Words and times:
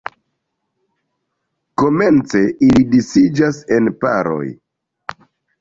Komence 1.83 2.41
ili 2.69 2.87
disiĝas 2.97 3.63
en 3.79 3.93
paroj. 4.05 4.43